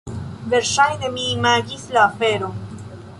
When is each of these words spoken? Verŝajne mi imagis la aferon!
Verŝajne 0.53 1.11
mi 1.17 1.27
imagis 1.35 1.85
la 1.99 2.03
aferon! 2.13 2.57